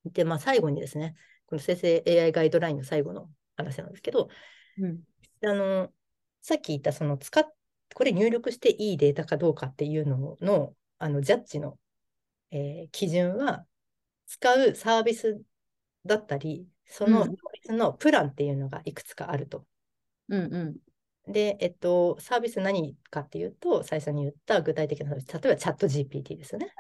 [0.06, 4.30] で、まあ最後にですね、この生成 AI ガイドラインの最後の話なんですけど、
[4.78, 5.04] うん、
[5.44, 5.94] あの、
[6.42, 7.46] さっき言ったその使っ、
[7.94, 11.78] これ入力していいデータかどうかっていうののあのジャッジの、
[12.52, 13.66] えー、基準は、
[14.26, 15.42] 使うサービス
[16.06, 19.66] だったり、そのサービスのプランっていうのがいくつかあると。
[20.30, 20.78] うんう
[21.28, 21.32] ん。
[21.32, 26.74] で、えっと、サービス何かっていうと、最初に言った具体的なサービス、例えばチャット GPT ですよね。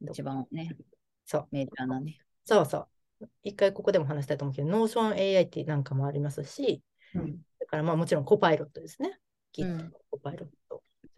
[0.00, 0.76] 一番ね、
[1.24, 1.48] そう。
[1.52, 2.18] メジャーなね。
[2.44, 2.78] そうそ
[3.20, 3.28] う。
[3.44, 6.82] 一回ここでも話したいと思うけど、 Notion AI ってなんかもありますし、
[7.14, 7.22] うん。
[7.22, 9.20] それからまあもちろん Copilot ですね。
[10.10, 10.57] Copilot。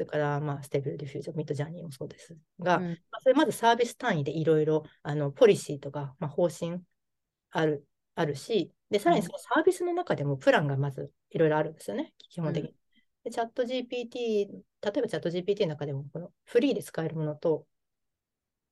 [0.00, 2.84] それからまあ Stable Diffusion、Midjourney もそうですが、うん。
[2.88, 6.80] まあ、それまずサービス単位でいろいろあのポリシーとか、まあ、方針
[7.50, 12.74] あるあるし、で、さらにそのサービスの中でもプランがまずいろいろあるんですよね、基本的に。
[13.24, 17.66] でチャット GPT、例えばチャット GPT の中でもこのフリーで使えるものと、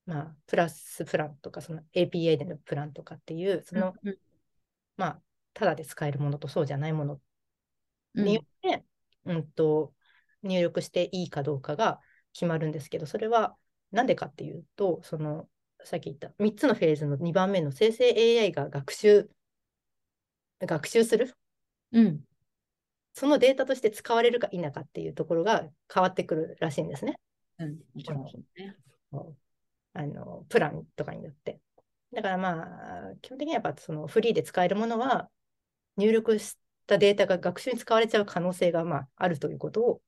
[0.07, 4.17] まあ、プラスプランとか、その APA でのプランとかっていう、その、うん
[4.97, 7.21] まあ、ただで使えるものとそうじゃないもの
[8.15, 8.85] うんによって、
[9.25, 9.93] うんと、
[10.43, 12.01] 入力していいかどうかが
[12.33, 13.57] 決まるんですけど、それは
[13.91, 15.49] なんでかっていうと、その、
[15.85, 19.31] さっき言った3つのフェーズの2番目の生成 AI が学習、
[20.61, 21.35] 学習する、
[21.93, 22.21] うん。
[23.15, 27.19] そのデータとして使われるか否かっていうところが変わってくるらしいんですね。
[27.59, 27.79] うん。
[27.95, 28.77] もちろんそうね。
[29.95, 31.61] あのプランとかによって。
[32.13, 35.29] だからまあ、基本的にはやっぱそのフリーで使えるものは、
[35.97, 40.01] 入力したデータが学習に使われちゃう可能性がまああるということを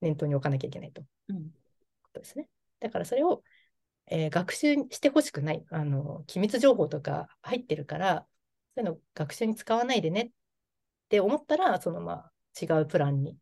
[0.00, 1.50] 念頭に置かなきゃいけないといううん。
[2.02, 2.48] ことですね。
[2.80, 3.42] だからそれを、
[4.06, 8.26] えー学習してほしくないあの、機密情報とか入ってるから、
[8.76, 10.30] そういうの学習に使わないでねっ
[11.08, 13.38] て思ったら、そのまあ違うプランに、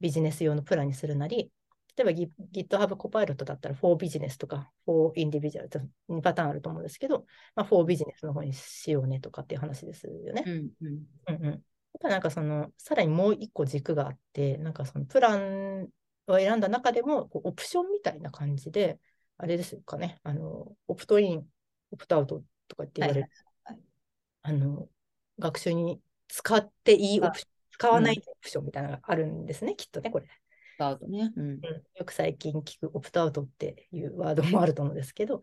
[0.00, 1.50] ビジネス用のプランにするなり、
[1.96, 2.30] 例えば Git-
[2.68, 10.44] GitHub Copilot だったら for Business とか for Individual と2パターンあると思うんですけど、まあ、for Business の方にしようねとかっていう話ですよね。
[10.46, 10.70] うん。
[10.80, 11.06] うん。
[11.26, 11.62] うんうん。
[12.00, 15.88] やっぱなんかその、さらにもう一個軸があって、なんかそのプラン
[16.28, 19.00] を選んだ中でも、オプションみたいな感じで、
[19.36, 21.46] あれですかね、あの、オプトイン、
[21.90, 23.30] オプトアウトとかって言われる、
[23.64, 23.78] はい
[24.42, 24.88] あの、
[25.38, 30.26] 学習に使っていいオプション、使わなういオプションみたいなのがあるんですね、きっとね、これ。
[30.26, 31.32] スタートね。
[31.36, 31.48] うん。
[31.50, 35.42] うんよく最近聞くオプトアウトっていうワードもあると思うんですけど、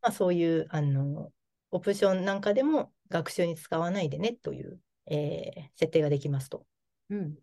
[0.00, 1.30] まあ、そういうあの
[1.70, 6.66] オプションなんかでも学習に使わないでねという、えー設定ができますと。
[7.10, 7.34] うん。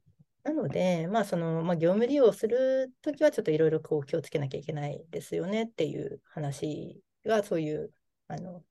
[0.44, 7.92] なので、まあそのまあ、業務利用するときはちょっといろいろこう気をつけなきゃいけないですよねっていう話が、そういう、
[8.28, 8.64] あの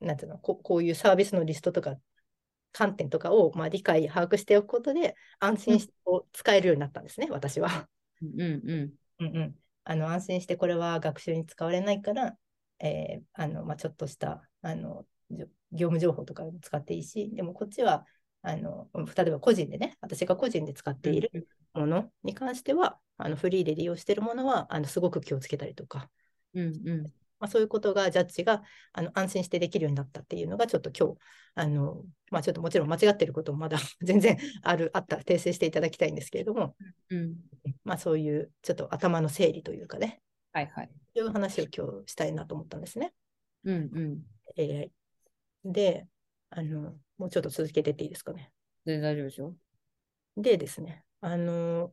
[0.00, 1.96] なんていうのこ、こういうサービスのリストとか
[2.72, 7.88] 観点とかをまあ理解、把握しておくことで、安心してこう使えるようになったんですね、私は。
[8.22, 8.40] うん。
[8.40, 8.44] う
[8.86, 8.94] ん。
[9.18, 9.54] うんうん、
[9.84, 12.36] あの安心してこれは学習に使われないから、
[12.78, 15.04] えーあのまあ、ちょっとしたあの
[15.72, 18.06] 業務情報とかにも使っていいし、でもこっちは
[18.42, 26.10] あの例えば個人でね、私が個人で使っているものに関しては、あのフリーで利用しているものはあのすごく気をつけたりとか、
[26.54, 26.80] うん。
[26.84, 27.02] うん。
[27.38, 31.20] まあ、そういうことがジャッジがあの安心してできるようになったっていうのがちょっと今日
[31.54, 36.76] あの、まあ、ちょっともちろん間違っていることもまだ 全然あるあったら訂正していただきたいんですけれども、
[37.08, 37.36] うん。
[37.84, 40.20] まあ、そういうちょっと頭の整理というかね、
[40.52, 40.90] はいはい。
[41.16, 43.14] そういう話を今日したいなと思ったんですね。
[43.64, 43.90] うん。
[43.92, 44.22] うん。
[44.56, 44.90] AI。
[45.64, 46.06] で、
[46.50, 48.52] あの、もうちょっと続けてっていいですかね。
[48.84, 49.54] 全然大丈夫でしょ
[50.36, 51.92] でですね、あの、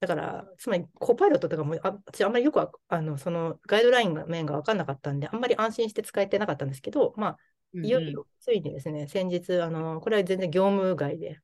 [0.00, 7.38] だから、つまり、コパイロットとかも、あ私、あんまりよくわあのそのガイドラインの面が分かんなかったんで、あんまり安心して使えてなかったんですけど、まあ、
[7.82, 11.40] いよいよ、ついにですね、先日、あの、これは全然業務外で、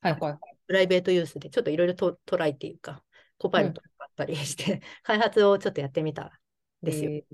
[0.00, 0.38] はいはい。
[0.66, 3.04] プライベートユースで、ちょっといろいろとトライっていうか、
[3.38, 6.30] コパイロットがあったりして、 開発をちょっとやってみたん
[6.82, 7.12] ですよ。
[7.12, 7.24] え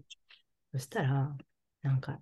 [0.72, 1.36] そしたら、
[1.82, 2.20] なんか、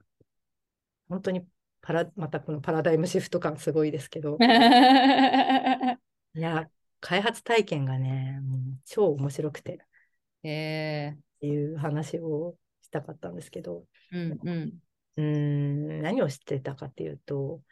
[1.08, 1.46] 本当に
[1.80, 5.98] パラ、またこのパラダイムシフト感すごいですけど、ー
[6.34, 6.68] いや、
[7.00, 9.78] 開発体験がね、もう超面白くてっ
[10.44, 14.38] えていう話をしたかったんですけど、ー。
[14.42, 14.78] うんうん。
[15.16, 17.62] うーん、何をしてたかっていうと、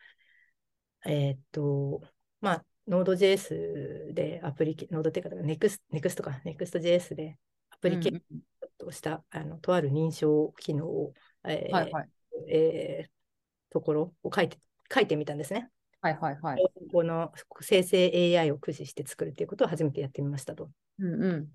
[1.07, 2.03] えーっと、
[2.41, 7.39] まあ、Node.js でアプリケ、Node っていうか、Next、Next か、Next.js で
[7.71, 8.43] アプリケーション
[8.79, 11.13] とした、あのとある認証機能を、
[11.45, 12.09] えーはいはい。
[12.49, 13.16] えー
[13.77, 14.59] ところを書いて、
[14.93, 15.69] 書いてみたんですね。
[16.01, 16.67] はいはいはい。
[16.91, 20.71] この生成 AI を駆使して作るっていうことを初めてやってみましたと。
[20.99, 21.49] うんうん。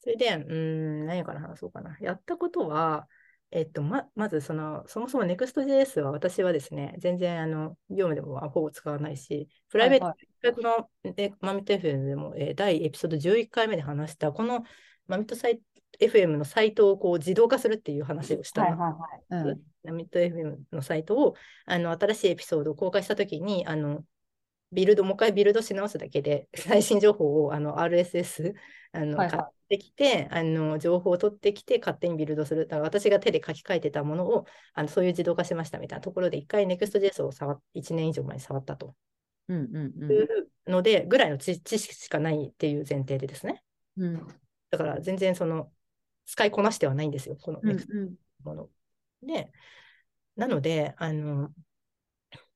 [0.00, 0.54] それで、うー
[1.02, 1.96] ん、何から話そうかな。
[2.00, 3.08] やったことは、
[3.50, 14.64] えっと、ま、まずその、そもそも Next.js は私はですね、全然あの業務でもほぼ使わないし、プライベート、はい大学の、えマミット FM でも、えー第エピソード11回目で話した、この
[15.06, 15.60] マミットサイ
[16.00, 18.90] FM のサイトをこう自動化するっていう話をしたはいのは
[19.30, 19.44] いはい。
[19.44, 19.60] うん。
[19.84, 21.34] マミット FM のサイトを
[21.66, 24.04] あの新しいエピソードを公開したときにあの
[24.74, 28.54] ビルド、もう一回ビルドし直すだけで、 最新情報をあの RSS
[28.92, 32.66] あの、はいはい買ってきてあの、情報を取ってきて、勝手にビルドする。
[32.66, 38.94] だから私が手で書き換えてたものをあのそういう自動化しましたみたいなところで、一回 Next.js を触っ1年以上前に触ったと
[39.48, 43.62] うんうんいうので、ぐらいの知知識しかないっていう前提でですね。
[43.96, 44.14] うん。
[44.14, 44.26] うん
[44.70, 45.70] だから全然その
[46.26, 48.68] 使いこなしてはないんですよ、このうん Next うんもの。
[49.22, 49.50] で、
[50.36, 51.50] なので、あの、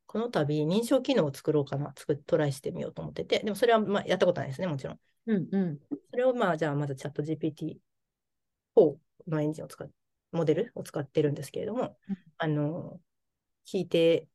[0.07, 5.01] この度認証機能を作ろうかな、作っトライしてみようと思ってて、でもそれはまあやったことないですね、もちろん。
[5.27, 5.79] うんうん
[6.11, 7.81] それをまあ、じゃあまずチャット GPT4
[9.27, 9.89] のエンジンを使っ
[10.33, 13.01] モデルを使ってるんですけれども、うんあの、
[13.67, 14.29] 聞いて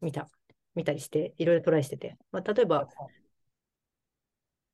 [0.00, 0.28] みた、
[0.74, 2.88] 見たりして、いろいろトライしてて、まあ、例えば、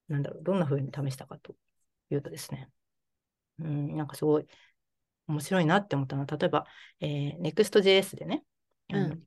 [0.09, 1.55] なんだろう、どんな風に試したかと
[2.11, 2.69] いうとですね、
[3.61, 4.47] うん、なんかすごい
[5.27, 6.67] 面白いなって思ったのは、例えば、
[7.01, 8.45] えー Next.js でね、
[8.93, 9.23] うん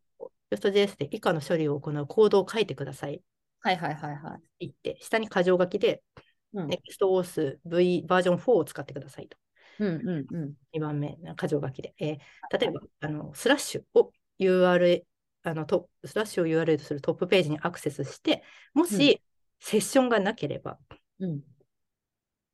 [0.51, 3.21] Next.js で以下の処理を行うコードを書いてください
[3.61, 4.41] はいはいはいはい。
[4.59, 6.03] 言って、下に箇条書きで、
[6.53, 9.37] うん NextOS V バージョン4を使ってくださいと。
[9.79, 10.53] うんうんうん。
[10.73, 11.93] 2番目、箇条書きで。
[11.97, 12.17] えー
[12.59, 15.03] 例えば、あのスラッシュを URL、
[15.43, 19.21] あのトスラッシュを URL とするトップページにアクセスして、もし、
[19.59, 20.77] セッションがなければ、
[21.19, 21.41] うん。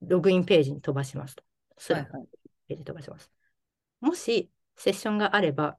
[0.02, 1.44] ログインページに飛ばしますと。
[1.78, 2.28] スラッシュはいはい。
[2.68, 3.32] ページに飛ばします。
[4.02, 5.78] もし、セッションがあれば、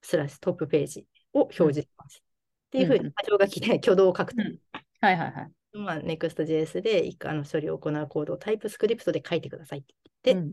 [0.00, 2.22] スラッシュトップページを表示します。
[2.22, 4.42] っていうふうに、うん箇条書きで挙動を書くと。
[4.42, 4.58] うん
[5.00, 5.52] はいはいはい。
[5.74, 9.84] まあ、Next.js で以下の処理を行うコードをタイプスクリプトで書いてくださいっ
[10.22, 10.52] てうん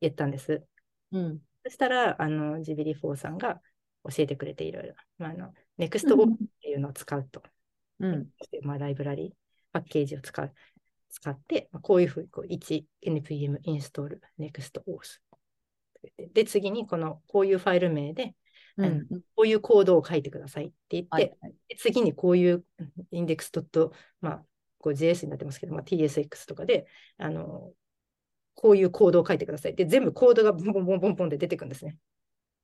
[0.00, 0.64] 言ったんです。
[1.12, 1.40] うん。
[1.64, 3.60] そしたら、あの、GBD4 さんが
[4.04, 4.94] 教えてくれていろいろ。
[5.18, 7.42] まあ、あの、う NextOS んっていうのを使うと。
[7.98, 8.28] うん。
[8.62, 9.34] まあ、ライブラリ、
[9.72, 10.54] パッケージを使う。
[11.10, 15.20] 使って、まあ、こういうふうに、こう1、npm インストール nextOS。
[16.32, 18.34] で、次にこの、こういうファイル名で、
[18.76, 21.54] うんこういうコードを書いてくださいって言って、はいはい。
[21.68, 22.64] で次にこういう
[23.10, 24.44] インデックスドット、まあ、
[24.78, 26.86] こう JS になってますけど、まあ、TSX とかで、
[27.18, 27.72] あの、
[28.54, 29.74] こういうコードを書いてください。
[29.74, 31.98] で、全部コードがボンボンボンボンボンで出てくるんですね。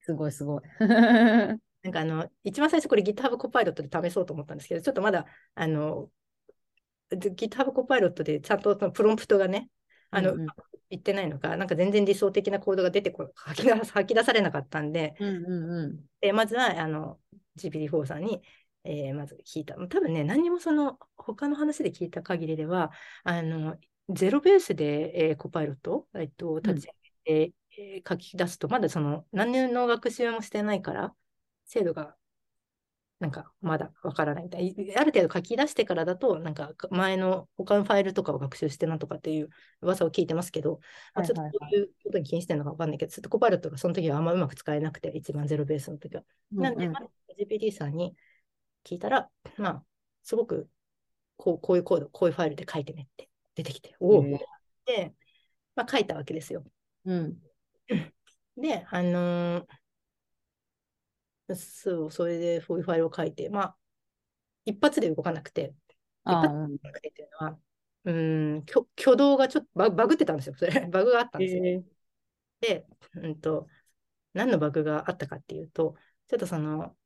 [0.01, 0.63] すごいすごい。
[0.81, 6.11] なんかあの、一番最初これ GitHub コパイロットで試そうと思ったんですけど、ちょっとまだ、あの、
[7.11, 9.71] で GitHub コパイロットでちゃんとそのプロンプトがね、
[10.11, 10.47] あの、うんうん
[10.89, 16.05] 言ってないのか、なんか全然理想的なコードが出てこ吐き出吐き出されなかったんで、うんうんうん。
[16.21, 17.19] でまずはあの
[17.57, 18.41] GPT-4 さんに、
[18.85, 19.75] えーまず聞いた。
[19.75, 22.93] 多分ね、何にもその他の話で聞いた限りでは、
[23.25, 23.77] あの
[24.11, 26.93] ゼロベースで、えーコパイロット、えっと、立ち上
[27.25, 31.13] げて、えー書き出すと、まだその何の学習もしてないから、
[31.65, 32.15] 精度が
[33.19, 34.69] なんかまだわからないみたい。
[34.69, 39.49] いある程度書き出してからだと、なんか前の他のファイルとかを学習してなんとかっていう
[39.81, 40.81] 噂を聞いてますけど、
[41.15, 46.25] まあちょっとはいはいそういうことに気にしてるのかわかんないけど、ちょっとコパイロットがその時はあんまうまく使えなくて、一番ゼロベースの時は。
[46.53, 48.15] なんで、うんまあ GPT さんに
[48.85, 49.85] 聞いたら、まあ、
[50.23, 50.69] すごく
[51.37, 54.39] こうこういうコード、こういうファイルで書いてねって出てきて、おお、へえ
[54.87, 55.15] で、
[55.75, 56.65] まあ、書いたわけですよ。
[57.05, 57.37] うん。
[58.57, 59.67] で、あのー
[61.55, 63.77] そう、それでそういうファイルを書いて、まあ、
[64.67, 65.75] 一発で動かなくて、
[66.25, 66.79] ああ、一発うん。
[66.79, 67.61] で動かなくてっていうのは、
[68.05, 70.57] うーん、挙挙動がちょっとババグってたんですよ。
[70.57, 71.65] それ、 バグがあったんですよ。
[71.65, 71.85] へえ
[72.61, 73.69] で、うんと、
[74.35, 75.97] 何のバグがあったかっていうと、
[76.29, 76.97] ちょっとその、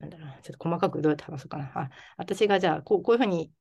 [0.00, 1.72] なんだろうな、ちょっと細かくどうやって話そうかな。
[1.78, 3.52] あ、私がじゃあ、こうこういうふうに、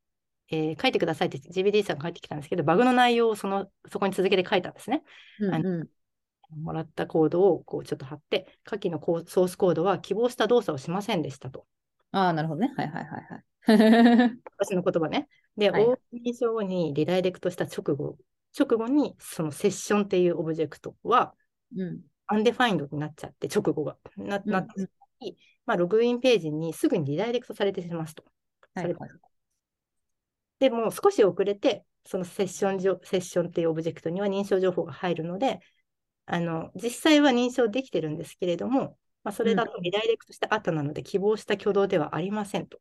[0.49, 5.03] えー書いてくださいって GBD さんが書いてきたんですけど、バグの内容をそのそこに続けて書いたんですね。
[5.39, 5.89] うんうん。
[6.55, 11.65] もらったコードをこうちょっと貼って、下記のソースコードは希望した動作をしませんでしたと。
[12.11, 12.73] ああ、なるほどね。
[12.75, 13.43] はいはいはいはい。
[14.57, 15.27] 私の言葉ね。
[15.57, 18.17] で、はい大認証後にリダイレクトした直後、
[18.57, 21.33] 直後にそのセッションっていうオブジェクトは
[21.75, 22.01] うん。
[22.27, 23.97] undefined になっちゃって、直後が。
[24.15, 28.23] なうんなった時に、まあ、ログインページにすぐにリダイレクトされてしますと。
[28.73, 29.09] はいはい。
[30.59, 35.59] でも少し遅れて、そのセッション上セッションっていうオブジェクトには認証情報が入るので、
[36.33, 42.79] あの実際は認証できてるんですけれども、まあ、それだとリダイレクトした後なので、希望した挙動ではありませんと。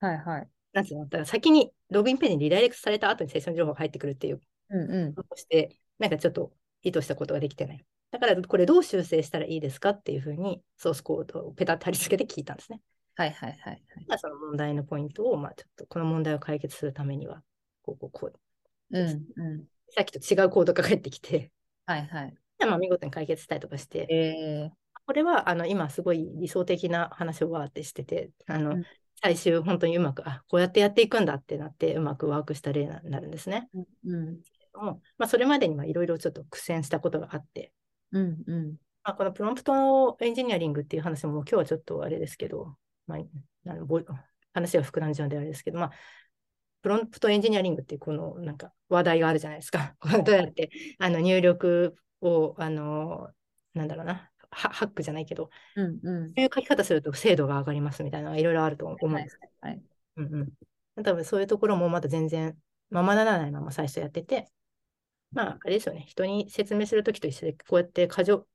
[0.00, 0.48] はいはい。
[0.72, 5.14] なんていうのだから先にログインページにリダイレクトされた後にセッション情報が入ってくるっていううんうん。
[5.14, 6.50] ことをして、なんかちょっと
[6.82, 7.84] 意図したことができてない。
[8.10, 12.80] だからこれどう修正したらいいですかっていうふうにソースコードをペタッと貼り付けて聞いたんですね。
[13.14, 13.82] はいはいはいはい。
[14.08, 17.42] まあ、その問題のポイントを、まあ、ちょっとこの問題を解決するためには、
[17.82, 18.98] こうこうこう。
[18.98, 19.64] うんうん。
[19.94, 21.50] さっきと違うコードが返ってきて、
[21.84, 22.34] はいはい。
[22.64, 24.70] でまあ、見事に解決したりとかして、え
[25.06, 28.84] これはあの今すごい理想的な話をわーってしてて、あのうん
[29.24, 33.68] 最終本当にうまく、あこうやってやっていくんだってなって、うまくワークした例になるんですね。
[33.72, 34.40] ー、うん
[34.74, 37.72] もまあ、それまでにはいろいろちょっと苦戦したことがあって、
[38.10, 38.76] うんうん。
[39.04, 43.18] まあ、このプロンプトエンジニアリングっていう話も今日はちょっとあれですけど、まあ、
[43.70, 44.00] あのぼ
[44.54, 45.90] 話が膨らんじゃうんであれですけど、まあ、
[46.82, 49.94] プロンプトエンジニアリングっていうこのなんか話題があるじゃないですか。
[50.24, 53.30] どうやってあの入力を、あの、
[53.74, 59.38] なんだろうな、ハックじゃないけど、うんうん、そういう書き方すると精度が上がりますみたいなのがいろいろあると思うんです。
[59.60, 59.82] はい、はい、
[60.16, 60.34] うん
[60.96, 61.02] うん。
[61.02, 62.56] 多分そういうところもまだ全然
[62.90, 64.48] ままならないまま最初やってて、
[65.32, 68.46] まあ、あれですよね、人に説明するときと一緒で、こうやって過剰、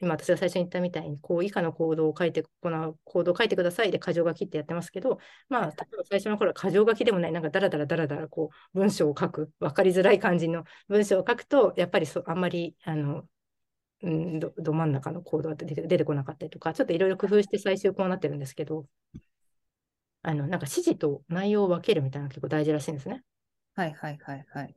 [0.00, 5.18] 今私が最初に言ったみたいに、こう以下のコードを書いて、このコードを書いてくださいで箇条書きってやってますけど、
[5.48, 13.24] まあ、例えば最初の頃は箇条書きでもない、なんかダラダラダラダラこう文章を書く、分かりづらい感じの文章を書くと、やっぱりそあんまりあの、
[14.02, 18.86] うん、どど真ん中のコードが出て出てこなかったりとか、ちょっといろいろ工夫して最終こうなってるんですけど、
[20.22, 23.22] あのなんか指示と内容を分けるみたいなのが結構大事らしいんですね。
[23.74, 24.74] はいはいはいはい。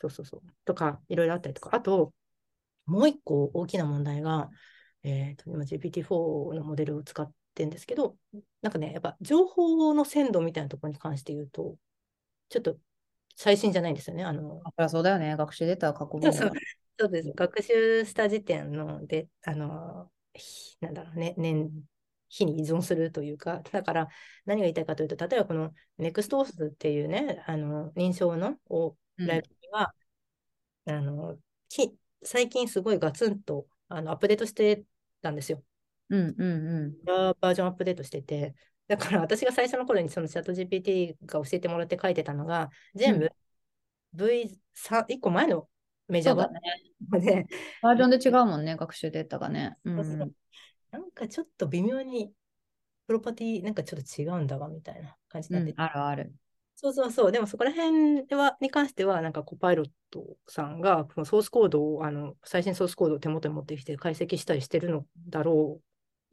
[0.00, 0.40] そうそうそう。
[0.64, 2.12] とか、いろいろあったりとか、あと、
[2.90, 4.50] もう一個大きな問題が、
[5.02, 8.16] えーと、今 GPT-4 のモデルを使ってるんですけど、
[8.62, 11.76] なんかね、やっぱ情報の鮮度みたいなところに関して言うと、
[12.48, 12.76] ちょっと
[13.36, 14.24] 最新じゃないんですよね。
[14.24, 15.36] あのあそうだよね。
[15.36, 16.50] 学習データは過去そうそう
[16.98, 17.32] そうです。
[17.34, 20.10] 学習した時点ので、あの、
[20.80, 21.70] なんだろうね、年、
[22.28, 24.08] 日に依存するというか、だから
[24.44, 28.56] 何が言いたいかというと、例えばこの NEXTOS っていうね、あの認証の
[29.16, 29.94] ライブには、
[30.86, 31.36] うん、あの
[31.68, 34.84] き最近すごいガツンとあのアップデートして
[35.22, 35.62] たんですよ。
[36.08, 37.04] うんうんうん。
[37.04, 38.54] バージョンアップデートしてて、
[38.88, 43.30] だから私が最初の頃にそのチャット GPT が教えてもらって書いてたのが、全部
[44.14, 45.68] V3、1個前の
[46.08, 47.46] メジャーだね。
[47.82, 49.76] バージョンで違うもんね、学習データがね。
[49.84, 49.96] うん、
[50.90, 52.32] なんかちょっと微妙に
[53.06, 56.34] プロパティなんかちょっと違うんだわみたいな感じになってて、うん、あるある。
[56.82, 57.32] そうそうそう。
[57.32, 65.82] でもそこら辺はに関しては、なんかコパイロットさんがこのソースコードを、あの最新ソースコードを手元に持ってきて解析したりしてるのだろ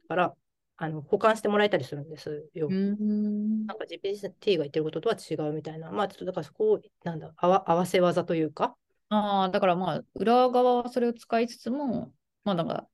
[0.02, 0.34] うから、
[0.78, 2.70] あの保管してもらえたりするんですよ。
[2.70, 5.90] んなんか GPT が言ってることとは違うみたいな。
[5.90, 8.74] まあちょっとだからそこを、なんだ、合わせ技というか。
[9.10, 12.10] ああ、だからまあ裏側はそれを使いつつも、
[12.44, 12.86] まあだから、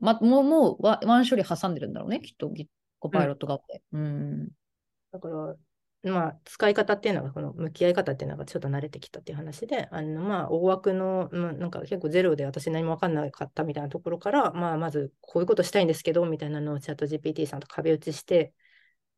[0.00, 2.48] ま、もうもうワン処理挟んでるんだろうね、きっと
[3.00, 3.82] コパイロット側で。
[3.92, 4.48] うん、
[5.10, 5.56] だから、
[6.04, 18.52] まあ、使い方っていうのが、この向き合い方っていうのがちょっと慣れてきたっていう話で、あのまあ、大枠の、まあ、なんか結構ゼロで私何も分かんなかったみたいなところから、まあ、まずこういうことしたいんですけど、みたいなのをチャット GPT さんと壁打ちして、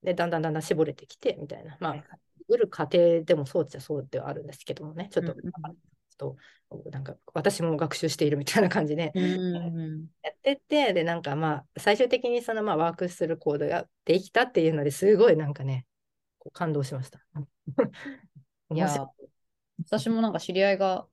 [0.02, 1.76] で、だんだんだんだん絞れてきて、みたいな。
[1.80, 2.04] まあ、
[2.48, 5.50] 売る過程でもそうっちゃそうではあるんですけどもね、ちょっと、うん、
[6.16, 6.36] と
[6.90, 9.12] なんか私も学習しているみたいな感じで、
[10.22, 15.86] やってって、で、なんかまあ、最終的にそのまあワークするコードができたっていうのですごいなんかね、
[16.52, 17.20] 感動しました。
[18.74, 19.08] いや、
[19.86, 21.06] 私もなんか知り合いが、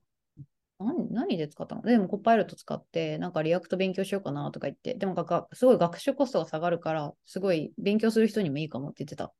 [0.78, 1.82] 何何で使ったの？
[1.82, 9.32] でも Copilot 使って、なんか React 勉強しようかなとか言って、でもかすごい学習コストが下がるから、すごい勉強する人にもいいかもって言ってた。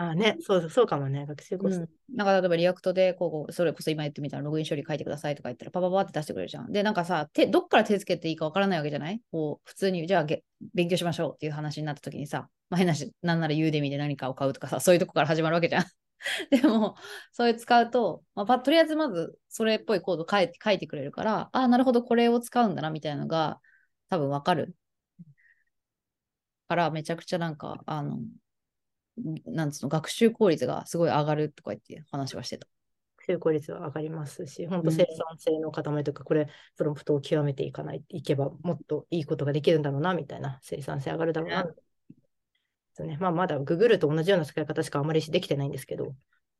[0.00, 1.82] ああね、そうそうかもね、学習コスト。
[1.82, 1.84] う
[2.14, 6.72] ん、なんか例えば React でこう、それこそ今言ってみたらログイン処理書いてくださいとか言ったらパパパって出してくれるじゃん。
[6.72, 9.20] で、なんかさ、手どっから手つけていいかわからないわけじゃない？
[9.30, 10.26] こう、普通に、じゃあ
[10.72, 15.84] 勉強しましょうっていう話になった時にさ、まあ、変なし、なんなら Udemy で何かを買うとかさ、そういうとこから始まるわけじゃん。
[16.50, 16.96] でも、
[17.32, 23.60] それ使うと、まあ、とりあえずまずそれっぽいコード書い書いてくれるから、ああ、なるほど、これを使うんだなみたいなのが
[24.08, 24.74] 多分わかる。
[26.68, 28.18] から、めちゃくちゃなんか、あの、
[29.46, 32.66] なんつうの、学習効率がすごい上がるとか言って話はしてた。
[33.18, 41.66] 学習効率は上がりますし、本当生産性の塊とか、うん、これ、プロンプトを極めていかない、いけば、もっといいことができるんだろうな、みたいな、生産性上がるだろうな。
[43.04, 46.14] ね、まあ、まだググると同じような使い方しかあまりできてないんですけど、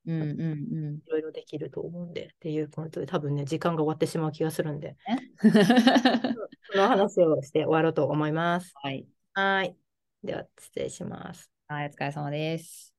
[0.06, 4.96] うんうんうん、いろいろできると思うんで、っていうことで、多分ね、時間が終わってしまう気がするんで、
[6.72, 8.72] その話をして終わろうと思います。
[8.76, 9.06] はい。
[9.34, 9.76] はい。
[10.22, 11.50] では、失礼します。
[11.70, 12.89] はい、お疲れ様です。